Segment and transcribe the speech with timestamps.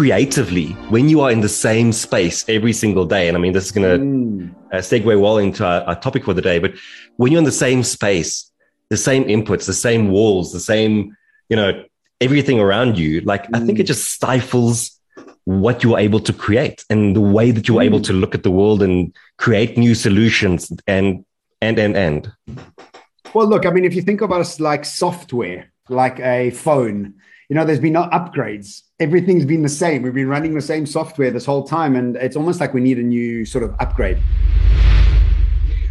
[0.00, 3.28] creatively when you are in the same space every single day.
[3.28, 4.54] And I mean, this is going to mm.
[4.72, 6.58] uh, segue well into our, our topic for the day.
[6.58, 6.72] But
[7.18, 8.50] when you're in the same space,
[8.88, 11.14] the same inputs, the same walls, the same,
[11.50, 11.84] you know,
[12.18, 13.50] everything around you, like mm.
[13.52, 13.88] I think it mm.
[13.88, 14.98] just stifles
[15.44, 17.90] what you are able to create and the way that you're mm.
[17.90, 21.26] able to look at the world and create new solutions and
[21.60, 22.32] and and and.
[23.34, 27.16] Well, look, I mean, if you think about us like software, like a phone,
[27.50, 28.82] you know, there's been no upgrades.
[29.00, 30.02] Everything's been the same.
[30.02, 32.96] We've been running the same software this whole time, and it's almost like we need
[33.00, 34.18] a new sort of upgrade.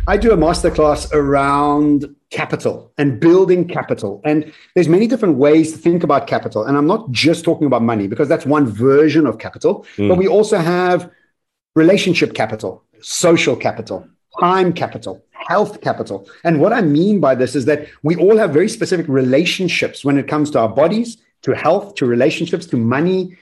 [0.07, 4.21] I do a masterclass around capital and building capital.
[4.23, 6.63] And there's many different ways to think about capital.
[6.63, 10.07] And I'm not just talking about money because that's one version of capital, mm.
[10.07, 11.11] but we also have
[11.75, 14.07] relationship capital, social capital,
[14.39, 16.27] time capital, health capital.
[16.43, 20.17] And what I mean by this is that we all have very specific relationships when
[20.17, 23.37] it comes to our bodies, to health, to relationships, to money,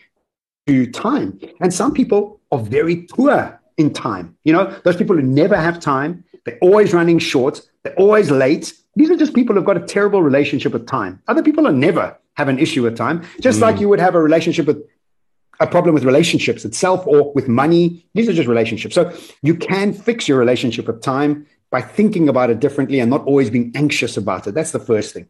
[0.67, 1.39] to time.
[1.61, 4.35] And some people are very poor in time.
[4.43, 7.61] You know, those people who never have time, they're always running short.
[7.83, 8.73] They're always late.
[8.95, 11.21] These are just people who've got a terrible relationship with time.
[11.27, 13.63] Other people are never have an issue with time, just mm.
[13.63, 14.83] like you would have a relationship with
[15.59, 18.05] a problem with relationships itself or with money.
[18.13, 18.93] These are just relationships.
[18.93, 23.25] So you can fix your relationship with time by thinking about it differently and not
[23.25, 24.53] always being anxious about it.
[24.53, 25.27] That's the first thing.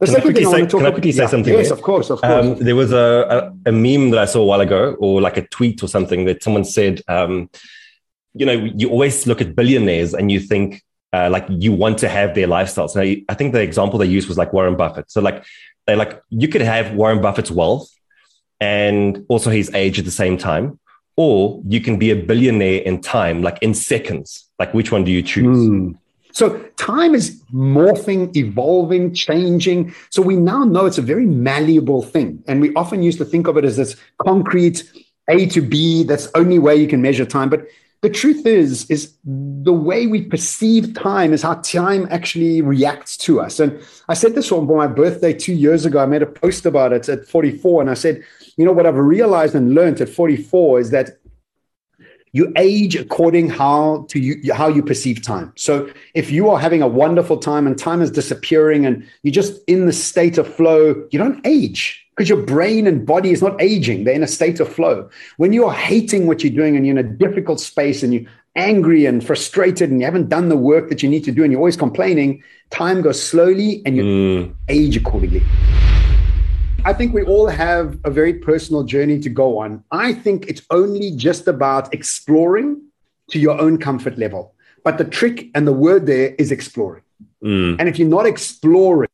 [0.00, 1.52] The can second I thing I want to talk can I quickly say yeah, something?
[1.52, 1.76] Yes, there?
[1.76, 2.46] of course, of course.
[2.46, 5.36] Um, there was a, a, a, meme that I saw a while ago, or like
[5.36, 7.50] a tweet or something that someone said, um,
[8.34, 12.08] you know, you always look at billionaires and you think uh, like you want to
[12.08, 12.88] have their lifestyle.
[12.88, 15.10] So I, I think the example they used was like Warren Buffett.
[15.10, 15.44] So like
[15.86, 17.90] they like you could have Warren Buffett's wealth
[18.60, 20.78] and also his age at the same time,
[21.16, 24.48] or you can be a billionaire in time, like in seconds.
[24.58, 25.68] Like which one do you choose?
[25.68, 25.98] Mm.
[26.38, 29.92] So time is morphing, evolving, changing.
[30.10, 32.44] So we now know it's a very malleable thing.
[32.46, 34.84] And we often used to think of it as this concrete
[35.28, 37.50] A to B, that's only way you can measure time.
[37.50, 37.66] But
[38.02, 43.40] the truth is is the way we perceive time is how time actually reacts to
[43.40, 43.76] us and
[44.08, 47.08] i said this on my birthday two years ago i made a post about it
[47.08, 48.22] at 44 and i said
[48.56, 51.18] you know what i've realized and learned at 44 is that
[52.32, 55.52] you age according how to you how you perceive time.
[55.56, 59.60] So if you are having a wonderful time and time is disappearing and you're just
[59.66, 63.60] in the state of flow you don't age because your brain and body is not
[63.62, 64.02] aging.
[64.02, 65.08] They're in a state of flow.
[65.36, 68.24] When you are hating what you're doing and you're in a difficult space and you're
[68.56, 71.52] angry and frustrated and you haven't done the work that you need to do and
[71.52, 74.54] you're always complaining time goes slowly and you mm.
[74.68, 75.42] age accordingly
[76.88, 79.84] I think we all have a very personal journey to go on.
[79.92, 82.80] I think it's only just about exploring
[83.28, 84.54] to your own comfort level.
[84.84, 87.02] But the trick and the word there is exploring.
[87.44, 87.76] Mm.
[87.78, 89.10] And if you're not exploring,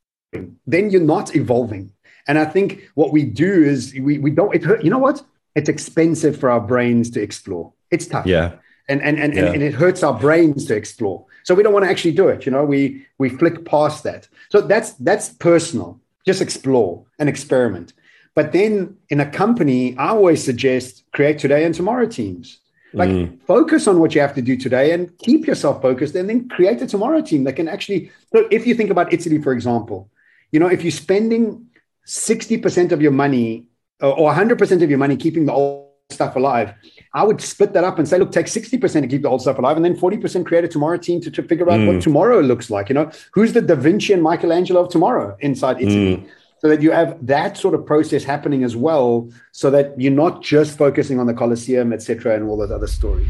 [0.68, 1.90] then you're not evolving.
[2.28, 5.24] And I think what we do is we, we don't, it hurt, you know what?
[5.56, 7.72] It's expensive for our brains to explore.
[7.90, 8.24] It's tough.
[8.24, 8.52] Yeah.
[8.88, 9.46] And, and, and, yeah.
[9.46, 11.26] and, and it hurts our brains to explore.
[11.42, 12.46] So we don't want to actually do it.
[12.46, 14.28] You know, we, we flick past that.
[14.50, 17.92] So that's, that's personal just explore and experiment.
[18.34, 22.58] But then in a company, I always suggest create today and tomorrow teams.
[22.92, 23.40] Like mm.
[23.42, 26.80] focus on what you have to do today and keep yourself focused and then create
[26.80, 30.10] a tomorrow team that can actually so if you think about Italy, for example,
[30.52, 31.66] you know, if you're spending
[32.06, 33.66] 60% of your money
[34.00, 36.74] or 100% of your money keeping the old stuff alive,
[37.14, 39.58] I would split that up and say, look, take 60% to keep the old stuff
[39.58, 41.86] alive and then 40% create a tomorrow team to, to figure out mm.
[41.94, 42.88] what tomorrow looks like.
[42.88, 46.16] You know, who's the Da Vinci and Michelangelo of tomorrow inside Italy?
[46.18, 46.28] Mm.
[46.60, 50.42] So that you have that sort of process happening as well, so that you're not
[50.42, 53.28] just focusing on the Colosseum, etc., and all those other stories.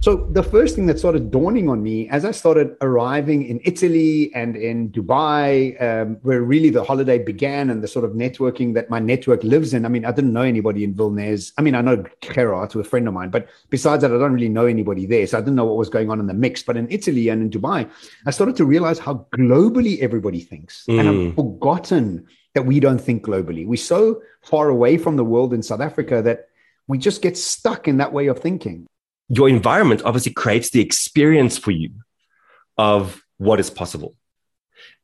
[0.00, 4.30] So the first thing that started dawning on me as I started arriving in Italy
[4.34, 8.88] and in Dubai, um, where really the holiday began and the sort of networking that
[8.88, 9.84] my network lives in.
[9.84, 11.52] I mean, I didn't know anybody in Vilnius.
[11.58, 14.32] I mean, I know Gerard, who a friend of mine, but besides that, I don't
[14.32, 15.26] really know anybody there.
[15.26, 16.62] So I didn't know what was going on in the mix.
[16.62, 17.90] But in Italy and in Dubai,
[18.26, 20.84] I started to realize how globally everybody thinks.
[20.88, 21.00] Mm.
[21.00, 21.34] And I've mm.
[21.34, 23.66] forgotten that we don't think globally.
[23.66, 26.48] We're so far away from the world in South Africa that
[26.86, 28.86] we just get stuck in that way of thinking
[29.28, 31.90] your environment obviously creates the experience for you
[32.78, 34.14] of what is possible.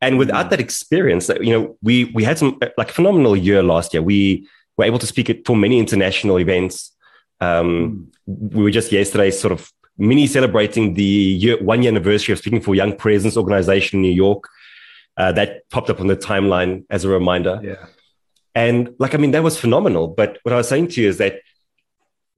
[0.00, 3.94] And without that experience, you know, we we had some like a phenomenal year last
[3.94, 4.02] year.
[4.02, 6.92] We were able to speak at for many international events.
[7.40, 12.38] Um, we were just yesterday sort of mini celebrating the year, one year anniversary of
[12.38, 14.48] speaking for Young Presidents' Organization in New York.
[15.16, 17.60] Uh, that popped up on the timeline as a reminder.
[17.62, 17.86] Yeah.
[18.54, 20.08] And like, I mean, that was phenomenal.
[20.08, 21.40] But what I was saying to you is that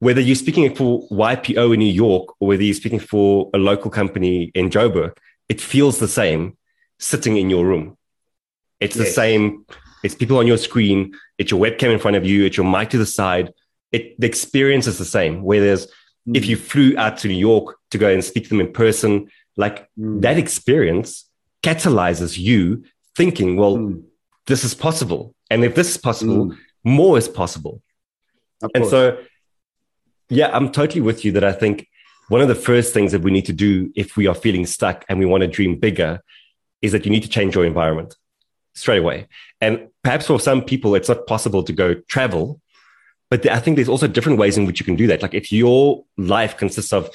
[0.04, 3.90] whether you're speaking for YPO in New York or whether you're speaking for a local
[3.90, 5.16] company in Joburg,
[5.48, 6.58] it feels the same
[6.98, 7.96] sitting in your room.
[8.80, 9.06] It's yes.
[9.06, 9.64] the same
[10.02, 11.14] It's people on your screen.
[11.38, 12.44] It's your webcam in front of you.
[12.44, 13.54] It's your mic to the side.
[13.92, 15.42] It the experience is the same.
[15.42, 15.86] Whereas
[16.28, 16.36] mm.
[16.36, 19.30] if you flew out to New York to go and speak to them in person,
[19.56, 20.20] like mm.
[20.20, 21.08] that experience
[21.62, 22.84] catalyzes you
[23.16, 24.02] thinking, well, mm.
[24.46, 25.34] this is possible.
[25.50, 26.58] And if this is possible, mm.
[26.84, 27.80] more is possible.
[28.62, 28.90] Of and course.
[28.90, 29.18] so,
[30.34, 31.88] yeah, I'm totally with you that I think
[32.28, 35.04] one of the first things that we need to do if we are feeling stuck
[35.08, 36.20] and we want to dream bigger
[36.82, 38.16] is that you need to change your environment
[38.74, 39.28] straight away.
[39.60, 42.60] And perhaps for some people, it's not possible to go travel.
[43.30, 45.22] But I think there's also different ways in which you can do that.
[45.22, 47.10] Like if your life consists of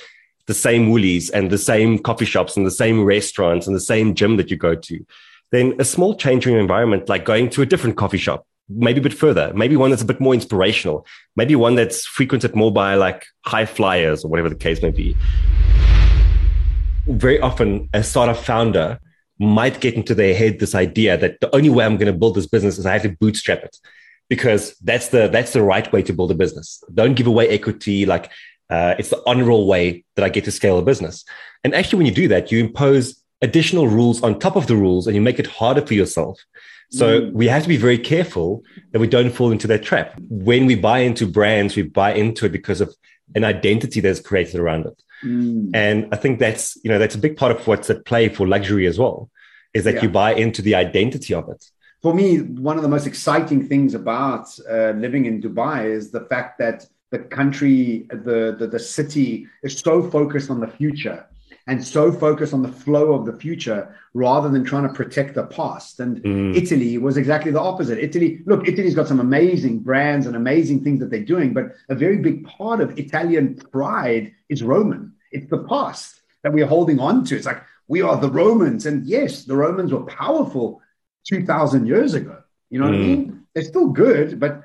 [0.47, 4.15] the same Woolies and the same coffee shops and the same restaurants and the same
[4.15, 5.05] gym that you go to,
[5.51, 8.99] then a small change in your environment, like going to a different coffee shop, maybe
[8.99, 11.05] a bit further, maybe one that's a bit more inspirational,
[11.35, 15.15] maybe one that's frequented more by like high flyers or whatever the case may be.
[17.07, 18.99] Very often, a startup founder
[19.39, 22.35] might get into their head this idea that the only way I'm going to build
[22.35, 23.77] this business is I have to bootstrap it
[24.29, 26.83] because that's the that's the right way to build a business.
[26.93, 28.05] Don't give away equity.
[28.05, 28.31] Like
[28.69, 31.25] uh, it's the honorable way that I get to scale a business.
[31.63, 35.07] And actually, when you do that, you impose additional rules on top of the rules,
[35.07, 36.39] and you make it harder for yourself.
[36.91, 37.31] So mm.
[37.33, 40.19] we have to be very careful that we don't fall into that trap.
[40.29, 42.93] When we buy into brands, we buy into it because of
[43.35, 45.03] an identity that's created around it.
[45.23, 45.71] Mm.
[45.73, 48.47] And I think that's, you know, that's a big part of what's at play for
[48.47, 49.29] luxury as well,
[49.73, 50.03] is that yeah.
[50.03, 51.63] you buy into the identity of it.
[52.01, 56.21] For me, one of the most exciting things about uh, living in Dubai is the
[56.21, 61.25] fact that the country, the, the, the city is so focused on the future
[61.69, 65.45] and so focused on the flow of the future rather than trying to protect the
[65.45, 65.99] past.
[65.99, 66.55] And mm.
[66.55, 67.99] Italy was exactly the opposite.
[67.99, 71.93] Italy, look, Italy's got some amazing brands and amazing things that they're doing, but a
[71.95, 75.13] very big part of Italian pride is Roman.
[75.31, 77.35] It's the past that we're holding on to.
[77.35, 78.87] It's like we are the Romans.
[78.87, 80.81] And yes, the Romans were powerful
[81.27, 82.41] 2,000 years ago.
[82.71, 82.89] You know mm.
[82.89, 83.07] what I mm.
[83.07, 83.43] mean?
[83.53, 84.63] They're still good, but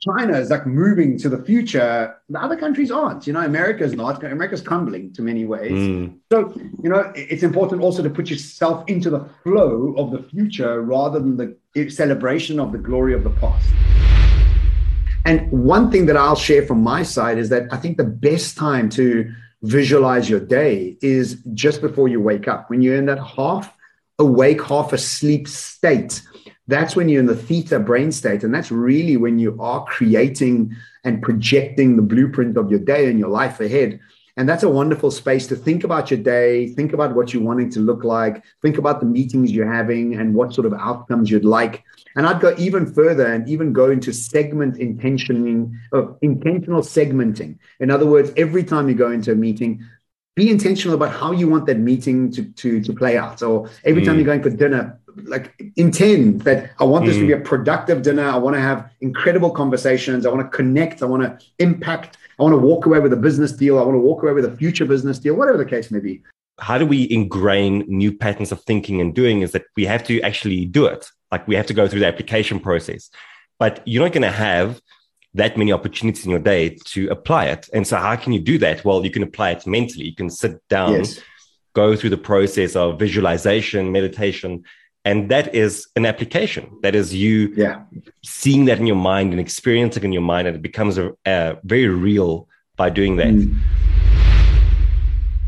[0.00, 2.16] China is like moving to the future.
[2.28, 3.26] The other countries aren't.
[3.26, 4.22] You know, America is not.
[4.22, 5.72] America's crumbling to many ways.
[5.72, 6.18] Mm.
[6.30, 6.52] So,
[6.82, 11.20] you know, it's important also to put yourself into the flow of the future rather
[11.20, 13.68] than the celebration of the glory of the past.
[15.24, 18.56] And one thing that I'll share from my side is that I think the best
[18.56, 19.32] time to
[19.62, 23.74] visualize your day is just before you wake up, when you're in that half
[24.18, 26.22] awake, half asleep state
[26.68, 28.44] that's when you're in the theta brain state.
[28.44, 30.74] And that's really when you are creating
[31.04, 34.00] and projecting the blueprint of your day and your life ahead.
[34.38, 37.70] And that's a wonderful space to think about your day, think about what you're wanting
[37.70, 41.44] to look like, think about the meetings you're having and what sort of outcomes you'd
[41.44, 41.82] like.
[42.16, 47.58] And I'd go even further and even go into segment intentioning, uh, intentional segmenting.
[47.80, 49.82] In other words, every time you go into a meeting,
[50.34, 53.38] be intentional about how you want that meeting to, to, to play out.
[53.38, 54.18] So every time mm.
[54.18, 57.20] you're going for dinner, like intend that I want this mm.
[57.20, 57.44] to be a mm.
[57.44, 58.28] productive dinner.
[58.28, 60.26] I want to have incredible conversations.
[60.26, 61.02] I want to connect.
[61.02, 62.18] I want to impact.
[62.38, 63.78] I want to walk away with a business deal.
[63.78, 66.22] I want to walk away with a future business deal, whatever the case may be.
[66.58, 70.20] How do we ingrain new patterns of thinking and doing is that we have to
[70.22, 71.06] actually do it.
[71.30, 73.10] Like we have to go through the application process.
[73.58, 74.80] But you're not going to have
[75.36, 77.68] that many opportunities in your day to apply it.
[77.72, 78.84] And so, how can you do that?
[78.84, 80.06] Well, you can apply it mentally.
[80.06, 81.20] You can sit down, yes.
[81.74, 84.64] go through the process of visualization, meditation,
[85.06, 86.68] and that is an application.
[86.82, 87.82] That is you yeah.
[88.24, 91.56] seeing that in your mind and experiencing in your mind, and it becomes a, a
[91.62, 93.28] very real by doing that.
[93.28, 93.56] Mm.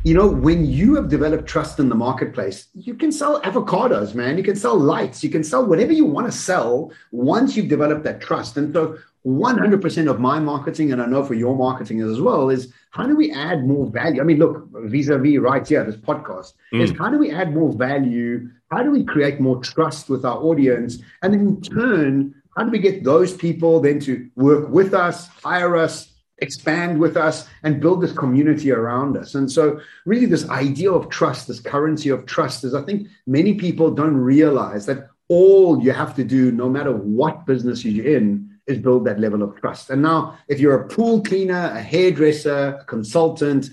[0.05, 4.39] You know, when you have developed trust in the marketplace, you can sell avocados, man.
[4.39, 5.25] You can sell lights.
[5.25, 8.57] You can sell whatever you want to sell once you've developed that trust.
[8.57, 8.97] And so
[9.29, 13.15] 100% of my marketing, and I know for your marketing as well, is how do
[13.15, 14.23] we add more value?
[14.23, 16.81] I mean, look, vis a vis right here, this podcast mm.
[16.81, 18.49] is how do we add more value?
[18.71, 20.99] How do we create more trust with our audience?
[21.23, 25.77] And in turn, how do we get those people then to work with us, hire
[25.77, 29.35] us, expand with us, and build this community around us?
[29.35, 33.55] And so, really, this idea of trust, this currency of trust, is I think many
[33.55, 38.58] people don't realize that all you have to do, no matter what business you're in,
[38.69, 39.91] is build that level of trust.
[39.91, 43.71] And now, if you're a pool cleaner, a hairdresser, a consultant,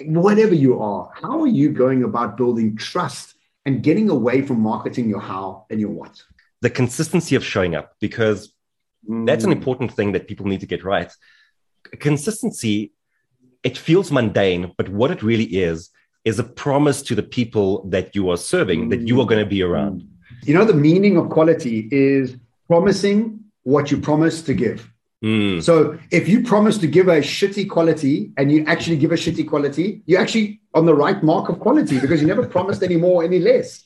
[0.00, 3.34] whatever you are, how are you going about building trust
[3.66, 6.22] and getting away from marketing your how and your what?
[6.62, 8.52] The consistency of showing up, because
[9.08, 9.26] mm.
[9.26, 11.12] that's an important thing that people need to get right.
[12.00, 12.92] Consistency,
[13.62, 15.90] it feels mundane, but what it really is,
[16.24, 18.90] is a promise to the people that you are serving mm.
[18.90, 20.08] that you are going to be around.
[20.42, 22.36] You know, the meaning of quality is
[22.66, 24.90] promising what you promise to give.
[25.22, 25.62] Mm.
[25.62, 29.46] So if you promise to give a shitty quality and you actually give a shitty
[29.46, 33.22] quality, you're actually on the right mark of quality because you never promised any more,
[33.22, 33.84] any less.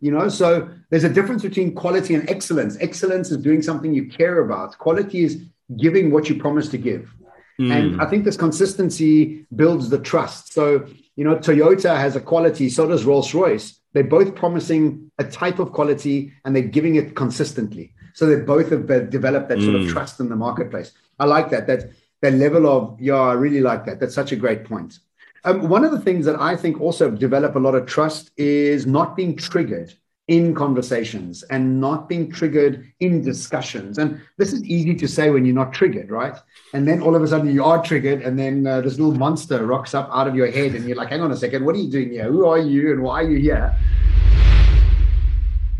[0.00, 2.76] You know, so there's a difference between quality and excellence.
[2.80, 4.76] Excellence is doing something you care about.
[4.76, 5.42] Quality is
[5.78, 7.14] giving what you promise to give.
[7.58, 7.70] Mm.
[7.74, 10.52] And I think this consistency builds the trust.
[10.52, 10.86] So,
[11.16, 13.78] you know, Toyota has a quality, so does Rolls Royce.
[13.92, 17.94] They're both promising a type of quality and they're giving it consistently.
[18.14, 19.90] So they both have developed that sort of mm.
[19.90, 20.92] trust in the marketplace.
[21.18, 21.66] I like that.
[21.66, 21.90] That
[22.20, 24.00] that level of yeah, I really like that.
[24.00, 24.98] That's such a great point.
[25.44, 28.86] Um, one of the things that I think also develop a lot of trust is
[28.86, 29.92] not being triggered
[30.28, 33.98] in conversations and not being triggered in discussions.
[33.98, 36.36] And this is easy to say when you're not triggered, right?
[36.74, 39.66] And then all of a sudden you are triggered, and then uh, this little monster
[39.66, 41.78] rocks up out of your head, and you're like, hang on a second, what are
[41.78, 42.30] you doing here?
[42.30, 43.74] Who are you, and why are you here?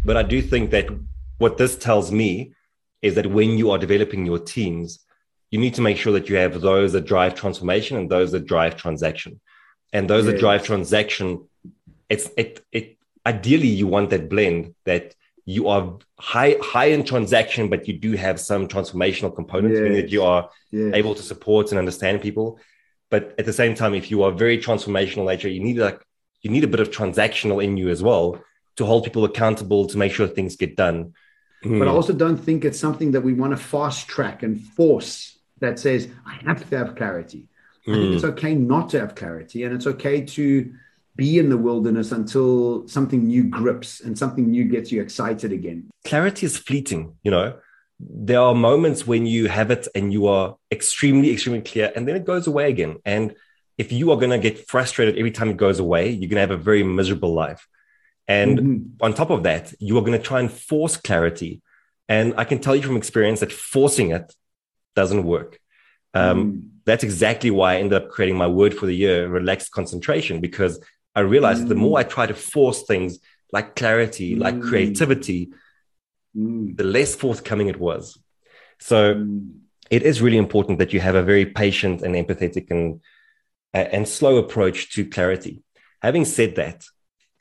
[0.05, 0.89] But I do think that
[1.43, 2.53] what this tells me
[3.03, 5.01] is that when you are developing your teams,
[5.51, 8.47] you need to make sure that you have those that drive transformation and those that
[8.47, 9.41] drive transaction.
[9.93, 11.29] And those that drive transaction,
[12.09, 12.97] it's it it
[13.27, 18.13] ideally you want that blend that you are high high in transaction, but you do
[18.13, 20.49] have some transformational components, meaning that you are
[21.01, 22.59] able to support and understand people.
[23.11, 26.01] But at the same time, if you are very transformational nature, you need like
[26.43, 28.27] you need a bit of transactional in you as well
[28.77, 31.13] to hold people accountable to make sure things get done.
[31.65, 35.39] But I also don't think it's something that we want to fast track and force
[35.61, 37.49] that says I have to have clarity.
[37.87, 38.31] I think it's hmm.
[38.31, 40.73] okay not to have clarity, and it's okay to
[41.17, 45.91] be in the wilderness until something new grips and something new gets you excited again.
[46.05, 47.59] Clarity is fleeting, you know.
[47.99, 52.17] There are moments when you have it and you are extremely, extremely clear, and then
[52.17, 52.99] it goes away again.
[53.05, 53.35] And
[53.79, 56.41] if you are going to get frustrated every time it goes away, you're going to
[56.41, 57.69] have a very miserable life.
[58.29, 59.05] And mm-hmm.
[59.05, 61.61] on top of that, you are going to try and force clarity.
[62.09, 64.33] And I can tell you from experience that forcing it
[64.95, 65.59] doesn't work.
[66.15, 66.69] Um, mm.
[66.85, 70.83] That's exactly why I ended up creating my word for the year, relaxed concentration, because
[71.15, 71.69] I realized mm.
[71.69, 73.19] the more I try to force things
[73.53, 74.41] like clarity, mm.
[74.41, 75.51] like creativity,
[76.37, 76.77] mm.
[76.77, 78.19] the less forthcoming it was.
[78.81, 79.51] So mm.
[79.91, 83.01] it is really important that you have a very patient and empathetic and
[83.75, 85.63] uh, and slow approach to clarity.
[86.03, 86.85] Having said that,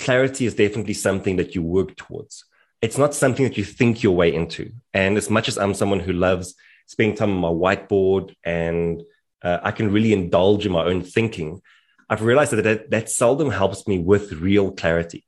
[0.02, 2.44] clarity is definitely something that you work towards.
[2.82, 4.72] It's not something that you think your way into.
[4.94, 6.56] And as much as I'm someone who loves
[6.88, 9.04] spending time on my whiteboard and
[9.44, 11.62] uh, I can really indulge in my own thinking,
[12.10, 15.24] I've realized that, that that seldom helps me with real clarity.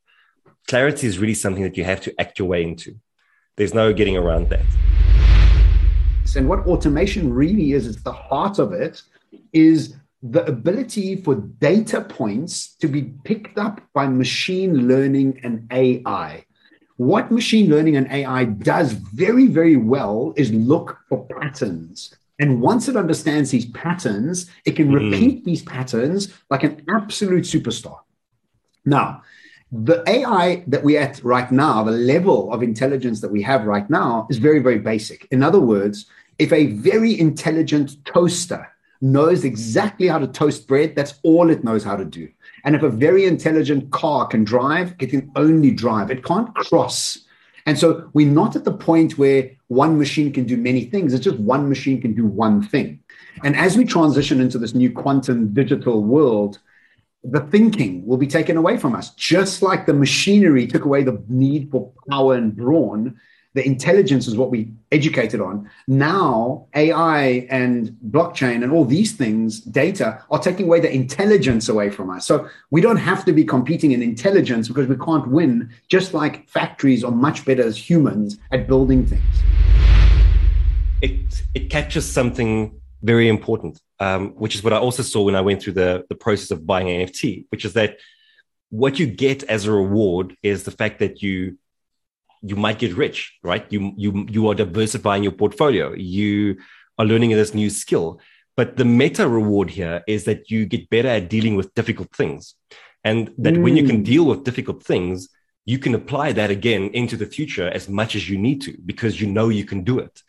[0.68, 2.96] Clarity is really something that you have to act your way into.
[3.56, 4.66] There's no getting around that.
[6.36, 9.04] And what automation really is, it's the heart of it,
[9.54, 16.46] is the ability for data points to be picked up by machine learning and AI.
[16.96, 22.16] What machine learning and AI does very, very well is look for patterns.
[22.40, 25.12] And once it understands these patterns, it can mm.
[25.12, 28.00] repeat these patterns like an absolute superstar.
[28.86, 29.24] Now,
[29.74, 33.90] the AI that we're at right now, the level of intelligence that we have right
[33.90, 35.28] now is very, very basic.
[35.32, 36.06] In other words,
[36.40, 38.73] if a very intelligent toaster
[39.04, 42.28] knows exactly how to toast bread, that's all it knows how to do.
[42.64, 47.24] And if a very intelligent car can drive, it can only drive, it can't cross
[47.66, 51.14] and so we're not at the point where one machine can do many things.
[51.14, 53.00] It's just one machine can do one thing.
[53.44, 56.60] And as we transition into this new quantum digital world,
[57.24, 59.12] the thinking will be taken away from us.
[59.16, 63.20] Just like the machinery took away the need for power and brawn,
[63.54, 65.70] the intelligence is what we educated on.
[65.88, 71.90] Now, AI and blockchain and all these things, data, are taking away the intelligence away
[71.90, 72.26] from us.
[72.26, 76.50] So we don't have to be competing in intelligence because we can't win, just like
[76.50, 79.24] factories are much better as humans at building things.
[81.02, 85.42] It, it catches something very important, um, which is what I also saw when I
[85.42, 87.98] went through the, the process of buying NFT, which is that
[88.70, 91.60] what you get as a reward is the fact that you
[92.44, 93.66] you might get rich, right?
[93.70, 95.94] You you you are diversifying your portfolio.
[95.94, 96.58] You
[96.98, 98.20] are learning this new skill.
[98.56, 102.54] But the meta reward here is that you get better at dealing with difficult things.
[103.04, 103.64] And that mm.
[103.64, 104.06] when you can mm.
[104.06, 105.30] deal with difficult things,
[105.66, 109.20] you can apply that again into the future as much as you need to because
[109.20, 110.22] you know you can do it.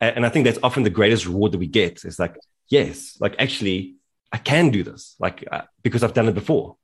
[0.00, 2.04] And I think that's often the greatest reward that we get.
[2.04, 2.34] It's like,
[2.68, 3.94] yes, like actually,
[4.32, 6.76] I can do this, like uh, because I've done it before.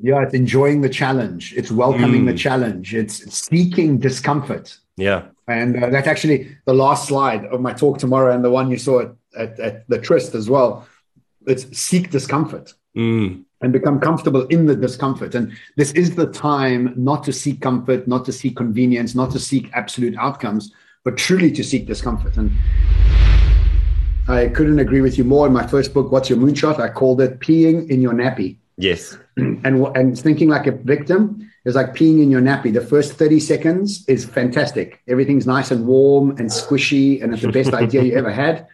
[0.00, 1.54] Yeah, it's enjoying the challenge.
[1.56, 2.26] It's welcoming mm.
[2.26, 2.94] the challenge.
[2.94, 4.78] It's seeking discomfort.
[4.96, 5.26] Yeah.
[5.48, 8.78] And uh, that's actually the last slide of my talk tomorrow and the one you
[8.78, 10.86] saw at, at, at the Tryst as well.
[11.46, 13.42] It's seek discomfort mm.
[13.60, 15.34] and become comfortable in the discomfort.
[15.34, 19.38] And this is the time not to seek comfort, not to seek convenience, not to
[19.40, 20.72] seek absolute outcomes,
[21.04, 22.36] but truly to seek discomfort.
[22.36, 22.52] And
[24.28, 25.46] I couldn't agree with you more.
[25.46, 26.78] In my first book, What's Your Moonshot?
[26.78, 29.18] I called it Peeing in Your Nappy Yes.
[29.36, 32.72] And and thinking like a victim is like peeing in your nappy.
[32.72, 35.00] The first 30 seconds is fantastic.
[35.06, 38.66] Everything's nice and warm and squishy, and it's the best idea you ever had.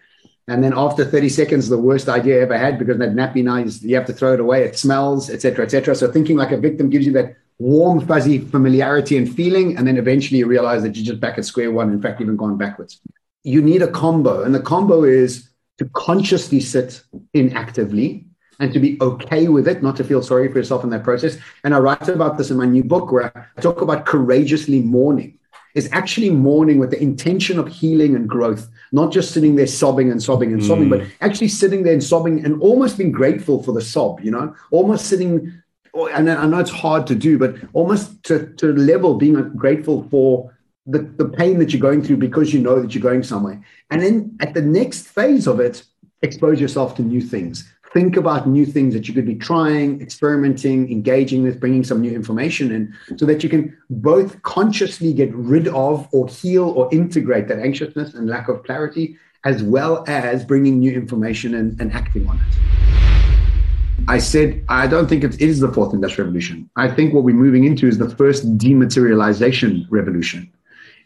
[0.46, 3.56] And then after 30 seconds, the worst idea you ever had because that nappy now
[3.56, 4.62] you have to throw it away.
[4.64, 5.94] It smells, etc., etc.
[5.94, 9.96] So thinking like a victim gives you that warm, fuzzy familiarity and feeling, and then
[9.96, 11.90] eventually you realize that you're just back at square one.
[11.90, 13.00] In fact, even gone backwards.
[13.42, 17.02] You need a combo, and the combo is to consciously sit
[17.34, 18.26] inactively
[18.60, 21.36] and to be okay with it, not to feel sorry for yourself in that process.
[21.64, 25.38] And I write about this in my new book where I talk about courageously mourning.
[25.74, 30.08] Is actually mourning with the intention of healing and growth, not just sitting there sobbing
[30.12, 30.68] and sobbing and mm.
[30.68, 34.30] sobbing, but actually sitting there and sobbing and almost being grateful for the sob, you
[34.30, 35.52] know, almost sitting
[35.94, 40.54] and I know it's hard to do, but almost to, to level being grateful for
[40.86, 43.62] the, the pain that you're going through because you know that you're going somewhere.
[43.90, 45.84] And then at the next phase of it,
[46.22, 47.70] expose yourself to new things.
[47.94, 52.10] Think about new things that you could be trying, experimenting, engaging with, bringing some new
[52.10, 57.46] information in so that you can both consciously get rid of or heal or integrate
[57.46, 62.28] that anxiousness and lack of clarity, as well as bringing new information and, and acting
[62.28, 64.08] on it.
[64.08, 66.68] I said, I don't think it is the fourth industrial revolution.
[66.74, 70.52] I think what we're moving into is the first dematerialization revolution.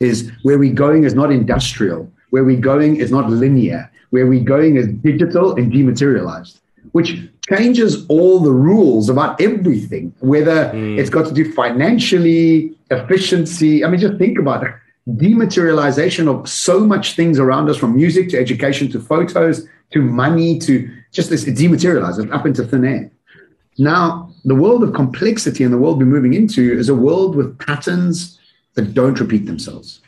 [0.01, 4.43] Is where we're going is not industrial, where we're going is not linear, where we're
[4.43, 6.61] going is digital and dematerialized,
[6.93, 7.19] which
[7.49, 10.99] changes all the rules about everything, whether mm.
[10.99, 13.85] it's got to do financially, efficiency.
[13.85, 14.75] I mean, just think about it.
[15.09, 20.59] Dematerialization of so much things around us from music to education to photos to money
[20.61, 23.11] to just this, it dematerializes up into thin air.
[23.79, 27.59] Now, the world of complexity and the world we're moving into is a world with
[27.59, 28.39] patterns
[28.75, 30.01] that don't repeat themselves.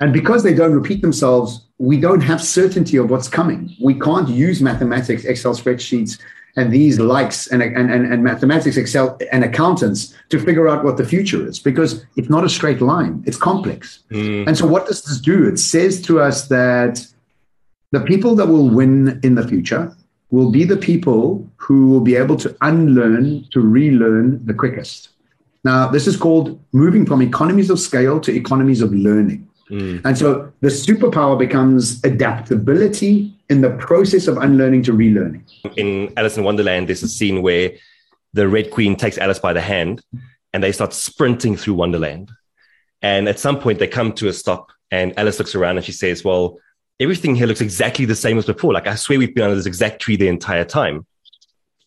[0.00, 3.74] And because they don't repeat themselves, we don't have certainty of what's coming.
[3.80, 6.18] We can't use mathematics, Excel spreadsheets,
[6.56, 10.96] and these likes and, and, and, and mathematics, Excel, and accountants to figure out what
[10.96, 14.00] the future is because it's not a straight line, it's complex.
[14.10, 14.46] Mm.
[14.48, 15.46] And so, what does this do?
[15.46, 17.06] It says to us that
[17.92, 19.94] the people that will win in the future
[20.30, 25.10] will be the people who will be able to unlearn to relearn the quickest.
[25.64, 29.47] Now, this is called moving from economies of scale to economies of learning.
[29.70, 30.02] Mm.
[30.04, 35.42] And so the superpower becomes adaptability in the process of unlearning to relearning.
[35.76, 37.72] In Alice in Wonderland, there's a scene where
[38.32, 40.02] the Red Queen takes Alice by the hand
[40.52, 42.30] and they start sprinting through Wonderland.
[43.02, 45.92] And at some point, they come to a stop, and Alice looks around and she
[45.92, 46.58] says, Well,
[47.00, 48.72] everything here looks exactly the same as before.
[48.72, 51.06] Like I swear we've been under this exact tree the entire time.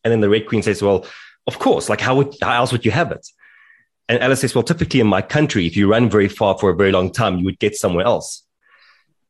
[0.03, 1.05] And then the Red Queen says, well,
[1.47, 3.27] of course, like how would, how else would you have it?
[4.09, 6.75] And Alice says, well, typically in my country, if you run very far for a
[6.75, 8.43] very long time, you would get somewhere else.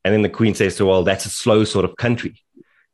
[0.03, 2.41] And then the Queen says, well, that's a slow sort of country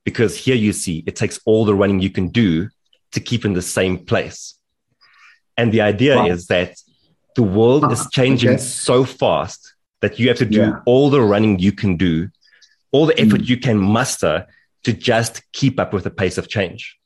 [0.03, 2.69] because here you see it takes all the running you can do
[3.13, 4.55] to keep in the same place.
[5.55, 6.25] And the idea wow.
[6.27, 6.75] is that
[7.35, 8.57] the world is changing okay.
[8.57, 10.79] so fast that you have to do yeah.
[10.85, 12.29] all the running you can do
[12.91, 13.47] all the effort mm.
[13.47, 14.47] you can muster
[14.83, 16.97] to just keep up with the pace of change.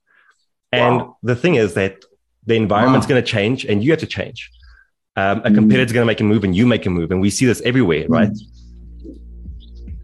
[0.72, 1.18] And wow.
[1.24, 2.04] the thing is that
[2.46, 3.10] the environment's wow.
[3.10, 4.50] going to change and you have to change.
[5.18, 5.56] Um, a mm.
[5.56, 7.12] competitor's going to make a move and you make a move.
[7.12, 8.10] And we see this everywhere, mm.
[8.10, 8.32] right?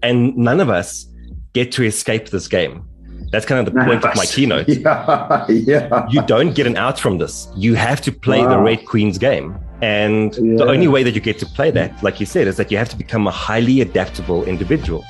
[0.04, 1.08] And none of us
[1.54, 2.88] get to escape this game.
[3.32, 4.68] That's kind of the point of my keynote.
[4.70, 6.08] Yeah, yeah.
[6.10, 7.48] You don't get an out from this.
[7.56, 8.50] You have to play wow.
[8.50, 9.58] the Red Queen's game.
[9.82, 10.58] And yeah.
[10.58, 12.78] the only way that you get to play that, like you said, is that you
[12.78, 15.04] have to become a highly adaptable individual.